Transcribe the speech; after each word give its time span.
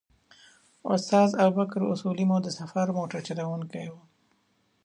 استاد 0.93 1.29
ابوبکر 1.45 1.81
اصولي 1.93 2.25
مو 2.29 2.37
د 2.43 2.47
سفر 2.59 2.85
موټر 2.97 3.19
چلوونکی 3.27 3.85
و. 3.91 3.95